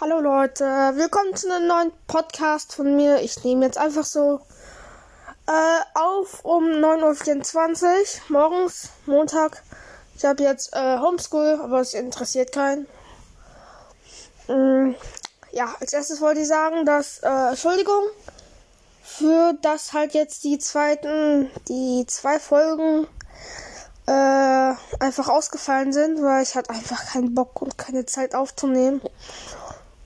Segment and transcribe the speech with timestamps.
[0.00, 3.20] Hallo Leute, willkommen zu einem neuen Podcast von mir.
[3.20, 4.40] Ich nehme jetzt einfach so
[5.48, 7.96] äh, auf um 9.24 Uhr
[8.28, 9.60] morgens, Montag.
[10.16, 12.86] Ich habe jetzt äh, Homeschool, aber es interessiert keinen.
[14.46, 14.94] Mm,
[15.50, 18.04] ja, als erstes wollte ich sagen, dass, äh, Entschuldigung,
[19.02, 23.08] für das halt jetzt die zweiten, die zwei Folgen
[24.06, 29.02] äh, einfach ausgefallen sind, weil ich hatte einfach keinen Bock und keine Zeit aufzunehmen.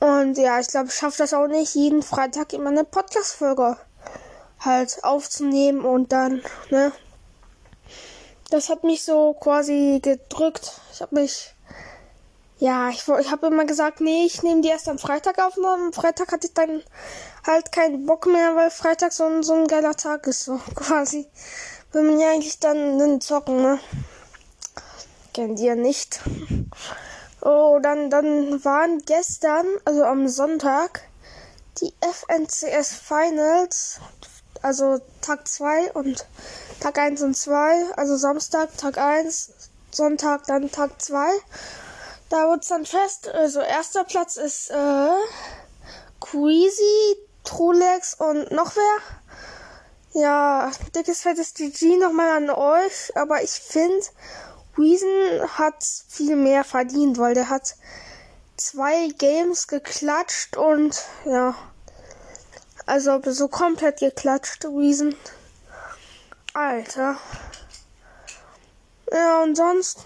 [0.03, 3.77] Und ja, ich glaube, ich schaffe das auch nicht, jeden Freitag immer eine Podcast-Folge
[4.59, 6.91] halt aufzunehmen und dann, ne?
[8.51, 10.73] Das hat mich so quasi gedrückt.
[10.93, 11.55] Ich habe mich,
[12.59, 15.67] ja, ich, ich habe immer gesagt, nee, ich nehme die erst am Freitag auf und
[15.67, 16.83] am Freitag hatte ich dann
[17.47, 21.29] halt keinen Bock mehr, weil Freitag so ein, so ein geiler Tag ist, so quasi.
[21.93, 23.79] Will man ja eigentlich dann, dann zocken, ne?
[25.33, 26.19] Kennt ihr nicht?
[27.45, 31.03] Oh, dann, dann waren gestern, also am Sonntag,
[31.81, 33.99] die FNCS Finals,
[34.63, 36.25] also Tag 2 und
[36.79, 39.51] Tag 1 und 2, also Samstag Tag 1,
[39.91, 41.19] Sonntag dann Tag 2.
[42.29, 45.11] Da wurde es dann fest, also erster Platz ist äh,
[46.21, 50.23] Queasy, Trulex und noch wer?
[50.23, 54.07] Ja, dickes fettes GG nochmal an euch, aber ich finde,
[54.79, 57.75] Reason hat viel mehr verdient, weil der hat
[58.57, 61.55] zwei Games geklatscht und ja.
[62.87, 65.15] Also so komplett geklatscht, Reason.
[66.55, 67.17] Alter.
[69.13, 70.05] Ja, und sonst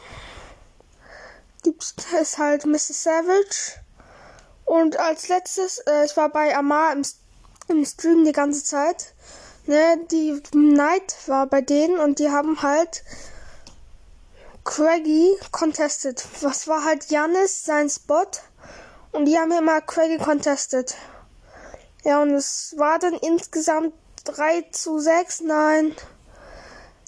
[1.62, 3.02] gibt es halt Mrs.
[3.02, 3.80] Savage.
[4.64, 7.02] Und als letztes, äh, ich war bei Amar im,
[7.68, 9.14] im Stream die ganze Zeit.
[9.66, 13.02] Ne, die Night war bei denen und die haben halt
[14.66, 16.22] Craigie contested.
[16.42, 18.26] Was war halt Janis sein Spot?
[19.12, 20.96] Und die haben immer Craigie contested.
[22.02, 23.94] Ja, und es war dann insgesamt
[24.24, 25.94] 3 zu 6, nein,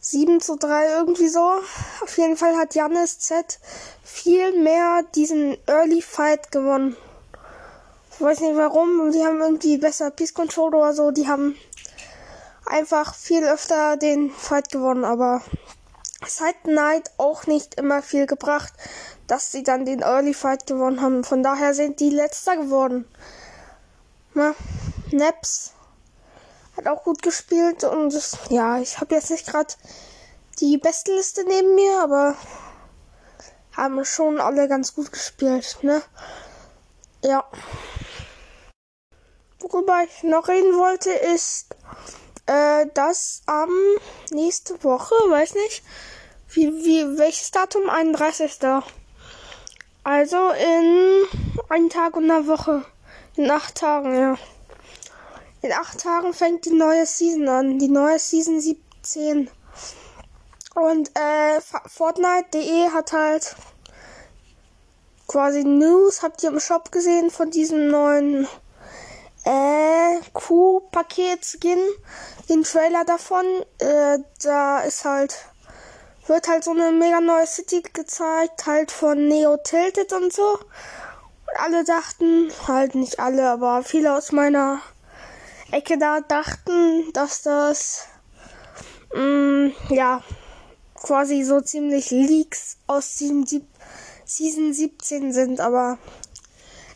[0.00, 1.50] 7 zu 3, irgendwie so.
[2.00, 3.58] Auf jeden Fall hat Janis Z
[4.04, 6.97] viel mehr diesen Early Fight gewonnen.
[8.12, 11.56] Ich weiß nicht warum, die haben irgendwie besser Peace Control oder so, die haben
[12.66, 15.42] einfach viel öfter den Fight gewonnen, aber
[16.24, 18.72] es hat Knight auch nicht immer viel gebracht,
[19.26, 21.22] dass sie dann den Early Fight gewonnen haben.
[21.24, 23.08] Von daher sind die letzter geworden.
[24.34, 24.54] Na,
[25.12, 25.72] Naps
[26.76, 29.74] hat auch gut gespielt und das, ja, ich habe jetzt nicht gerade
[30.60, 32.36] die beste Liste neben mir, aber
[33.72, 36.02] haben schon alle ganz gut gespielt, ne?
[37.22, 37.44] Ja.
[39.60, 41.74] Worüber ich noch reden wollte, ist,
[42.48, 44.00] äh, dass am ähm,
[44.31, 45.82] nächste Woche, weiß nicht,
[46.50, 47.88] wie, wie, welches Datum?
[47.88, 48.59] 31.
[50.03, 51.25] Also in
[51.69, 52.84] einem Tag und einer Woche.
[53.36, 54.36] In acht Tagen, ja.
[55.60, 57.78] In acht Tagen fängt die neue Season an.
[57.78, 59.50] Die neue Season 17.
[60.75, 63.56] Und äh, Fortnite.de hat halt
[65.26, 68.48] quasi News, habt ihr im Shop gesehen von diesem neuen
[69.48, 71.78] äh, Q-Paket-Skin,
[72.48, 73.44] den Trailer davon.
[73.78, 75.36] Äh, da ist halt
[76.26, 80.59] wird halt so eine mega neue City gezeigt, halt von Neo Tilted und so.
[80.59, 84.81] Und alle dachten, halt nicht alle, aber viele aus meiner
[85.70, 88.09] Ecke da dachten, dass das,
[89.15, 90.22] mh, mm, ja,
[90.94, 93.47] quasi so ziemlich Leaks aus Season,
[94.26, 95.97] Season 17 sind, aber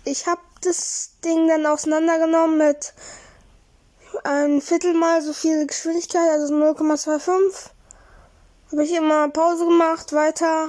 [0.04, 2.94] ich habe das Ding dann auseinandergenommen mit
[4.24, 7.70] ein Viertel mal so viel Geschwindigkeit, also 0,25
[8.70, 10.68] habe ich immer Pause gemacht, weiter,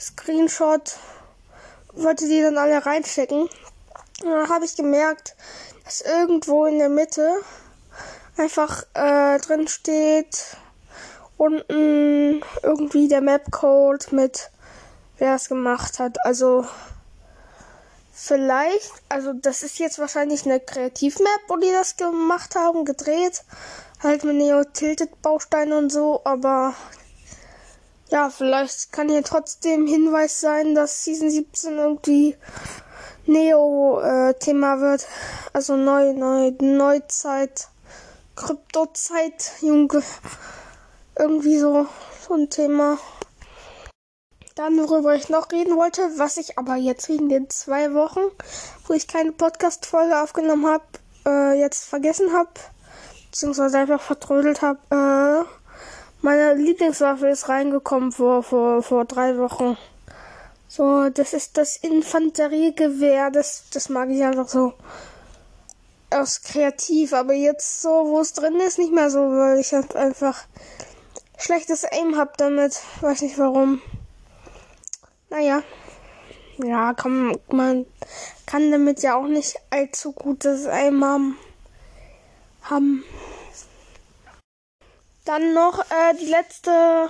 [0.00, 0.96] Screenshot,
[1.92, 3.42] wollte die dann alle reinstecken.
[4.22, 5.36] Und dann habe ich gemerkt,
[5.84, 7.28] dass irgendwo in der Mitte
[8.36, 10.56] einfach äh, drin steht
[11.36, 14.50] unten irgendwie der Map-Code mit
[15.18, 16.24] wer es gemacht hat.
[16.24, 16.64] Also
[18.12, 23.44] vielleicht, also das ist jetzt wahrscheinlich eine Kreativ-Map, wo die das gemacht haben, gedreht.
[24.02, 26.74] Halt mit Neo-Tilted-Bausteinen und so, aber
[28.10, 32.36] ja, vielleicht kann hier trotzdem Hinweis sein, dass Season 17 irgendwie
[33.26, 35.06] Neo-Thema äh, wird.
[35.52, 37.68] Also neu, neu, Neuzeit,
[38.36, 40.02] Kryptozeit, Junge.
[41.18, 41.86] Irgendwie so,
[42.26, 42.98] so ein Thema.
[44.54, 48.20] Dann, worüber ich noch reden wollte, was ich aber jetzt wegen den zwei Wochen,
[48.86, 50.84] wo ich keine Podcast-Folge aufgenommen habe,
[51.26, 52.50] äh, jetzt vergessen habe,
[53.30, 55.44] beziehungsweise einfach vertrödelt habe, äh,
[56.20, 59.76] meine Lieblingswaffe ist reingekommen vor, vor, vor drei Wochen.
[60.68, 63.30] So, das ist das Infanteriegewehr.
[63.30, 64.72] Das, das mag ich einfach so.
[66.10, 67.12] Aus kreativ.
[67.12, 70.44] Aber jetzt so, wo es drin ist, nicht mehr so, weil ich halt einfach
[71.38, 72.80] schlechtes Aim hab damit.
[73.00, 73.82] Weiß nicht warum.
[75.32, 75.62] Naja.
[76.58, 77.86] Ja, kann, man
[78.44, 81.38] kann damit ja auch nicht allzu gutes haben.
[82.64, 83.02] haben.
[85.24, 87.08] Dann noch äh, die letzte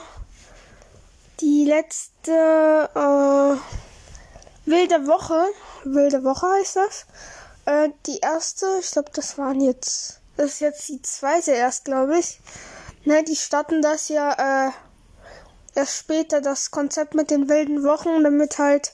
[1.41, 5.45] die letzte äh, wilde Woche,
[5.83, 7.07] wilde Woche heißt das.
[7.65, 12.21] Äh, die erste, ich glaube, das waren jetzt, das ist jetzt die zweite erst, glaube
[12.21, 12.41] ich.
[13.05, 14.71] Ne, die starten das ja äh,
[15.75, 18.93] erst später, das Konzept mit den wilden Wochen, damit halt,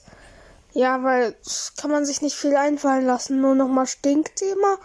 [0.71, 1.35] ja, weil
[1.77, 4.77] kann man sich nicht viel einfallen lassen, nur nochmal Stinkthema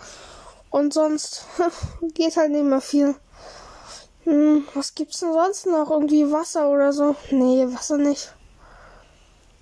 [0.70, 1.46] und sonst
[2.14, 3.14] geht halt nicht mehr viel.
[4.24, 5.90] Hm, was gibt's denn sonst noch?
[5.90, 7.14] Irgendwie Wasser oder so?
[7.30, 8.34] Nee, Wasser nicht.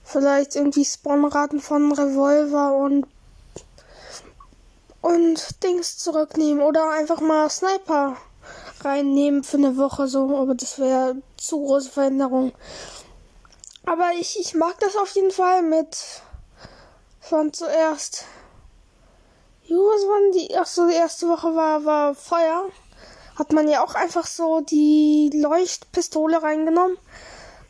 [0.04, 3.06] Vielleicht irgendwie Spawnraten von Revolver und
[5.00, 8.16] und Dings zurücknehmen oder einfach mal Sniper
[8.84, 12.52] reinnehmen für eine Woche so, aber das wäre zu große Veränderung.
[13.84, 15.96] Aber ich, ich mag das auf jeden Fall mit
[17.20, 18.24] von zuerst.
[19.68, 20.56] Was waren die?
[20.56, 22.70] Ach so, die erste Woche war, war Feuer
[23.36, 26.98] hat man ja auch einfach so die Leuchtpistole reingenommen.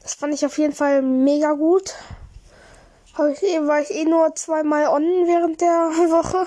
[0.02, 1.94] Das fand ich auf jeden Fall mega gut.
[3.14, 5.68] Hab ich, eh, war ich eh nur zweimal on während der
[6.10, 6.46] Woche.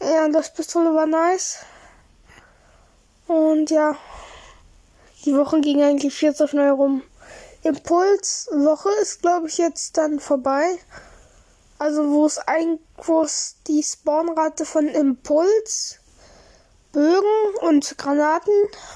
[0.00, 1.58] Ja, Leuchtpistole war nice.
[3.26, 3.96] Und ja,
[5.24, 7.02] die Woche ging eigentlich viel zu schnell rum.
[7.62, 10.78] Impulswoche ist, glaube ich, jetzt dann vorbei.
[11.78, 15.98] Also wo es ein, wo es die Spawnrate von Impuls
[16.92, 18.54] Bögen und Granaten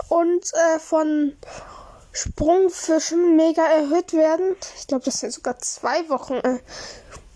[0.08, 1.36] und äh, von
[2.12, 4.54] Sprungfischen mega erhöht werden.
[4.78, 6.34] Ich glaube, das sind sogar zwei Wochen.
[6.34, 6.60] Äh,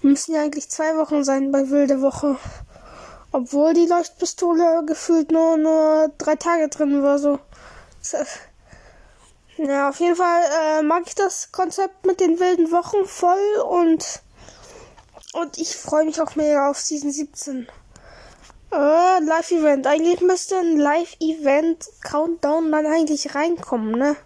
[0.03, 2.37] müssen ja eigentlich zwei Wochen sein bei Wilde Woche.
[3.33, 7.19] Obwohl die Leuchtpistole gefühlt nur, nur drei Tage drin war.
[7.19, 7.39] So.
[9.57, 14.23] Ja, auf jeden Fall äh, mag ich das Konzept mit den wilden Wochen voll und
[15.35, 17.67] und ich freue mich auch mega auf Season 17.
[18.71, 19.87] Äh, Live-Event.
[19.87, 24.17] Eigentlich müsste ein Live-Event-Countdown dann eigentlich reinkommen, ne?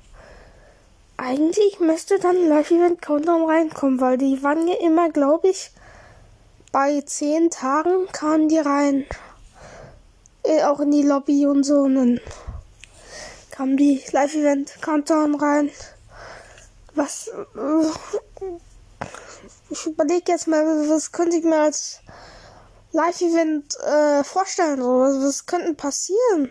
[1.16, 5.70] Eigentlich müsste dann ein Live-Event-Countdown reinkommen, weil die waren ja immer, glaube ich,
[6.76, 9.06] bei zehn Tagen kamen die rein.
[10.42, 11.78] Äh, auch in die Lobby und so.
[11.80, 12.20] Und dann
[13.50, 15.70] kam die Live-Event-Countdown rein.
[16.94, 17.28] Was.
[17.28, 19.06] Äh,
[19.70, 22.00] ich überlege jetzt mal, was könnte ich mir als
[22.92, 24.78] Live-Event äh, vorstellen.
[24.82, 26.50] Was, was könnte passieren?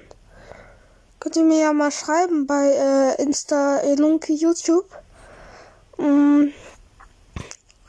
[1.20, 4.90] Könnt ihr mir ja mal schreiben bei äh, Insta Elunki YouTube.
[6.00, 6.52] Ähm,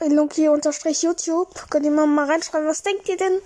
[0.01, 1.71] Elunki unterstrich YouTube.
[1.71, 3.41] Könnt ihr mal, mal reinschreiben, was denkt ihr denn,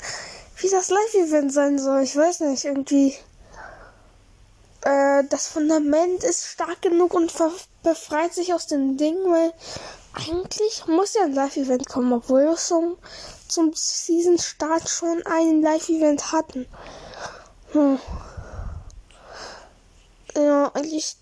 [0.57, 2.03] wie das Live-Event sein soll?
[2.03, 3.17] Ich weiß nicht, irgendwie.
[4.83, 7.33] Äh, das Fundament ist stark genug und
[7.83, 9.53] befreit sich aus dem Ding, weil
[10.15, 12.97] eigentlich muss ja ein Live-Event kommen, obwohl wir zum,
[13.47, 16.67] zum Season-Start schon ein Live-Event hatten.
[17.73, 17.99] Hm.
[20.35, 21.17] Ja, eigentlich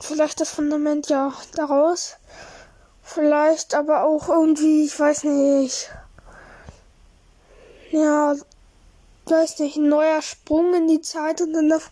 [0.00, 2.16] vielleicht das Fundament ja daraus.
[3.12, 5.90] Vielleicht aber auch irgendwie, ich weiß nicht.
[7.90, 8.34] Ja,
[9.26, 11.90] weiß nicht, ein neuer Sprung in die Zeit und dann auf.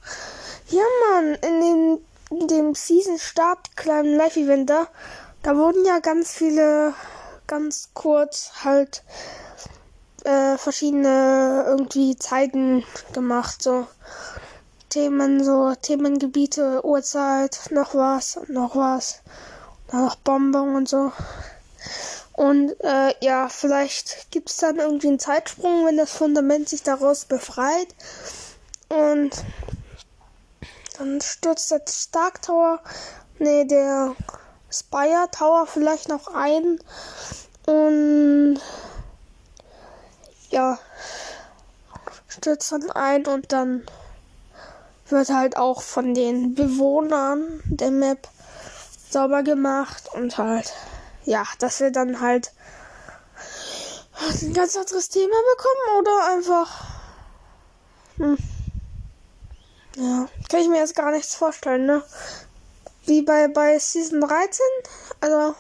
[0.69, 1.99] Ja, Mann, in dem,
[2.31, 4.89] in dem Season-Start kleinen Live-Event da
[5.47, 6.93] da wurden ja ganz viele,
[7.47, 9.05] ganz kurz halt
[10.25, 12.83] äh, verschiedene irgendwie Zeiten
[13.13, 13.87] gemacht, so
[14.89, 19.23] Themen, so Themengebiete, Uhrzeit, noch was, noch was,
[19.93, 21.13] noch Bonbon und so.
[22.33, 27.25] Und äh, ja, vielleicht gibt es dann irgendwie einen Zeitsprung, wenn das Fundament sich daraus
[27.25, 27.89] befreit.
[28.89, 29.31] Und
[30.99, 32.81] dann stürzt der Stark Tower,
[33.39, 34.15] nee, der
[34.71, 36.79] Spire Tower vielleicht noch ein.
[37.67, 38.61] Und
[40.51, 40.79] ja,
[42.29, 43.87] stürzt dann ein und dann
[45.09, 48.29] wird halt auch von den Bewohnern der Map
[49.17, 50.75] sauber gemacht und halt,
[51.25, 52.53] ja, dass wir dann halt
[54.43, 56.85] ein ganz anderes Thema bekommen oder einfach.
[58.19, 58.37] Hm.
[59.97, 62.03] Ja, kann ich mir jetzt gar nichts vorstellen, ne?
[63.07, 64.61] wie bei, bei Season 13.
[65.23, 65.55] Also,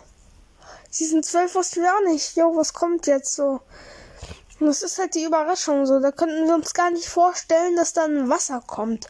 [0.91, 2.37] Season 12 wussten wir auch nicht.
[2.37, 3.63] Jo, was kommt jetzt so?
[4.61, 5.99] Und das ist halt die Überraschung so.
[6.01, 9.07] Da könnten wir uns gar nicht vorstellen, dass dann Wasser kommt.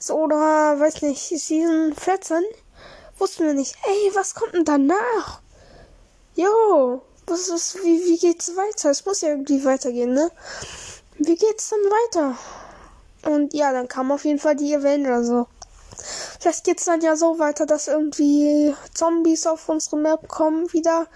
[0.00, 2.42] So, oder, weiß nicht, Season 14
[3.18, 3.76] wussten wir nicht.
[3.84, 5.40] Ey, was kommt denn danach?
[6.34, 8.90] Jo, was ist, wie, wie geht's weiter?
[8.90, 10.30] Es muss ja irgendwie weitergehen, ne?
[11.18, 12.38] Wie geht's dann weiter?
[13.24, 15.46] Und ja, dann kam auf jeden Fall die Avenger so.
[16.40, 21.08] Vielleicht geht's dann ja so weiter, dass irgendwie Zombies auf unsere Map kommen wieder.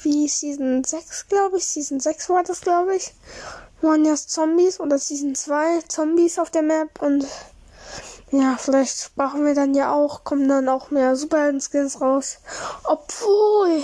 [0.00, 1.66] Wie Season 6, glaube ich.
[1.66, 3.14] Season 6 war das, glaube ich.
[3.80, 7.26] Waren ja Zombies oder Season 2 Zombies auf der Map und
[8.30, 12.38] ja, vielleicht brauchen wir dann ja auch, kommen dann auch mehr Superhelden-Skins raus.
[12.84, 13.82] Obwohl,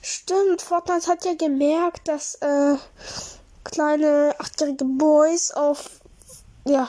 [0.00, 2.76] stimmt, Fortnite hat ja gemerkt, dass äh,
[3.64, 5.90] kleine achtjährige Boys auf,
[6.64, 6.88] ja,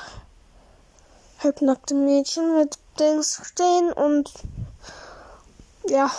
[1.43, 4.31] halbnackte Mädchen mit Dings stehen und
[5.87, 6.11] ja,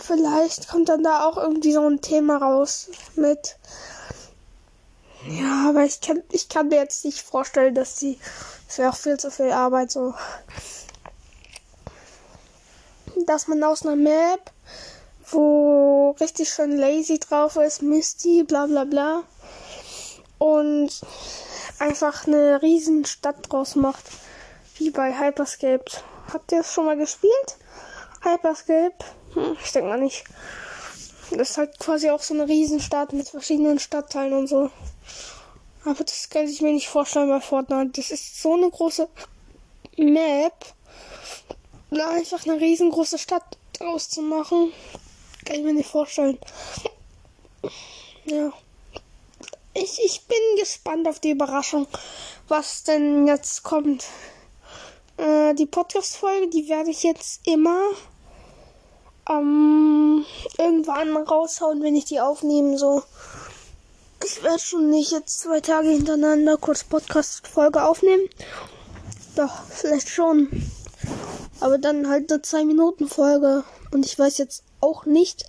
[0.00, 3.56] vielleicht kommt dann da auch irgendwie so ein Thema raus mit
[5.28, 8.18] ja, aber ich kann, ich kann mir jetzt nicht vorstellen, dass sie.
[8.68, 10.14] Es wäre auch viel zu viel Arbeit so.
[13.26, 14.50] Dass man aus einer Map,
[15.30, 19.22] wo richtig schön lazy drauf ist, Misty, bla bla bla.
[20.38, 20.90] Und
[21.78, 24.04] einfach eine riesen Stadt draus macht.
[24.76, 25.84] Wie bei Hyperscape.
[26.32, 27.56] Habt ihr es schon mal gespielt?
[28.22, 29.04] Hyperscape?
[29.34, 30.24] Hm, ich denke mal nicht.
[31.36, 34.70] Das ist halt quasi auch so eine Riesenstadt mit verschiedenen Stadtteilen und so.
[35.84, 37.90] Aber das kann ich mir nicht vorstellen bei Fortnite.
[38.00, 39.08] Das ist so eine große
[39.96, 40.64] Map.
[41.90, 44.72] Da einfach eine riesengroße Stadt draus zu machen.
[45.44, 46.38] Kann ich mir nicht vorstellen.
[48.24, 48.52] Ja.
[49.74, 51.86] Ich, ich bin gespannt auf die Überraschung,
[52.48, 54.04] was denn jetzt kommt.
[55.16, 57.80] Äh, die Podcast-Folge, die werde ich jetzt immer
[59.28, 60.24] ähm,
[60.58, 62.78] irgendwann raushauen, wenn ich die aufnehme.
[62.78, 63.02] So
[64.26, 68.26] ich werde schon nicht jetzt zwei Tage hintereinander kurz Podcast-Folge aufnehmen.
[69.36, 70.48] Doch, vielleicht schon.
[71.60, 73.64] Aber dann halt eine 2-Minuten-Folge.
[73.92, 75.44] Und ich weiß jetzt auch nicht,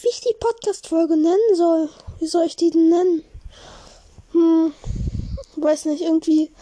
[0.00, 1.88] wie ich die Podcast-Folge nennen soll.
[2.20, 3.24] Wie soll ich die denn nennen?
[4.32, 4.72] Hm,
[5.56, 6.52] weiß nicht, irgendwie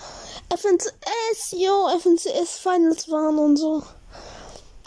[0.48, 3.82] FNCS, yo, FNCS Finals waren und so.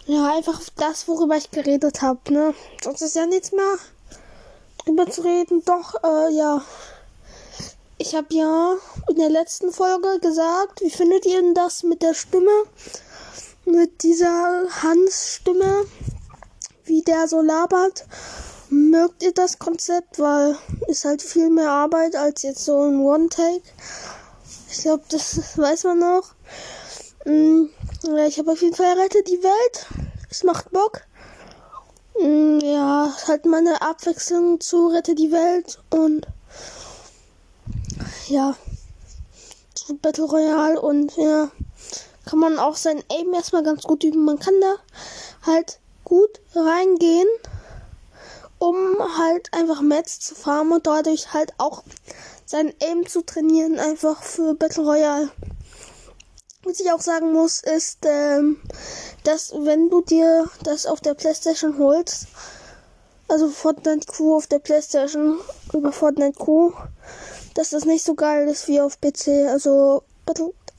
[0.09, 2.55] Ja, einfach das, worüber ich geredet habe, ne?
[2.83, 3.77] Sonst ist ja nichts mehr
[4.83, 5.61] drüber zu reden.
[5.65, 6.63] Doch, äh, ja.
[7.99, 8.75] Ich habe ja
[9.07, 12.49] in der letzten Folge gesagt, wie findet ihr denn das mit der Stimme?
[13.65, 15.85] Mit dieser Hans-Stimme,
[16.85, 18.07] wie der so labert.
[18.71, 20.17] Mögt ihr das Konzept?
[20.17, 23.61] Weil ist halt viel mehr Arbeit als jetzt so ein One-Take.
[24.71, 26.33] Ich glaube, das weiß man noch.
[27.25, 29.87] Ja, ich habe auf jeden Fall rettet die Welt.
[30.29, 31.01] Es macht Bock.
[32.19, 36.27] Mm, ja, halt mal eine Abwechslung zu Rette die Welt und
[38.27, 38.55] ja,
[39.73, 41.51] zu Battle Royale und ja,
[42.25, 44.25] kann man auch sein Aim erstmal ganz gut üben.
[44.25, 44.75] Man kann da
[45.45, 47.27] halt gut reingehen,
[48.59, 48.75] um
[49.17, 51.83] halt einfach Mets zu farmen und dadurch halt auch
[52.45, 55.31] sein Aim zu trainieren, einfach für Battle Royale.
[56.63, 58.59] Was ich auch sagen muss, ist, ähm,
[59.23, 62.27] dass wenn du dir das auf der Playstation holst,
[63.29, 65.39] also Fortnite Q auf der Playstation
[65.71, 66.73] über Fortnite Q,
[67.53, 69.47] dass das nicht so geil ist wie auf PC.
[69.47, 70.03] Also,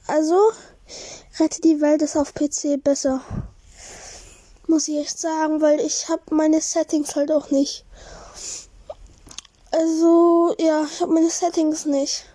[0.07, 0.39] also
[1.39, 3.23] rette die Welt ist auf PC besser.
[4.67, 7.87] Muss ich echt sagen, weil ich habe meine Settings halt auch nicht.
[9.71, 12.27] Also, ja, ich habe meine Settings nicht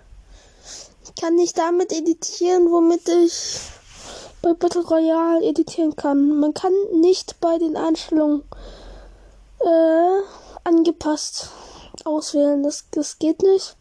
[1.19, 3.59] kann nicht damit editieren, womit ich
[4.41, 6.39] bei Battle Royale editieren kann.
[6.39, 8.43] Man kann nicht bei den Einstellungen
[9.59, 10.21] äh,
[10.63, 11.49] angepasst
[12.03, 12.63] auswählen.
[12.63, 13.75] Das, das geht nicht.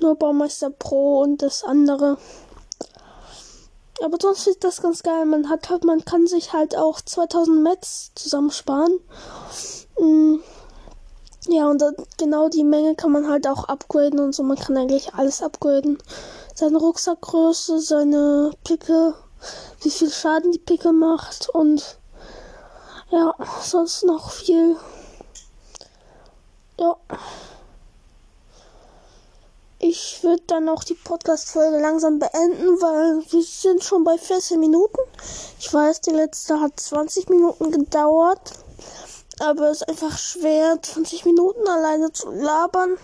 [0.00, 2.16] Nur Baumeister Pro und das andere.
[4.02, 5.26] Aber sonst ist das ganz geil.
[5.26, 9.00] Man hat halt, man kann sich halt auch 2000 Mets zusammensparen.
[9.98, 10.40] Mhm.
[11.48, 11.82] Ja, und
[12.18, 14.42] genau die Menge kann man halt auch upgraden und so.
[14.42, 15.98] Man kann eigentlich alles upgraden
[16.58, 19.14] seine Rucksackgröße, seine Picke,
[19.82, 21.98] wie viel Schaden die Picke macht und
[23.10, 24.76] ja, sonst noch viel.
[26.80, 26.96] Ja.
[29.78, 34.98] Ich würde dann auch die Podcast-Folge langsam beenden, weil wir sind schon bei 14 Minuten.
[35.60, 38.54] Ich weiß, die letzte hat 20 Minuten gedauert.
[39.38, 42.98] Aber es ist einfach schwer, 20 Minuten alleine zu labern.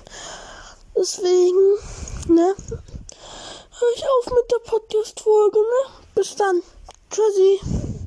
[0.97, 1.79] Deswegen,
[2.27, 2.57] ne?
[3.81, 5.91] Höre ich auf mit der Podcast-Folge, ne?
[6.15, 6.63] Bis dann.
[7.11, 8.04] Tschüssi.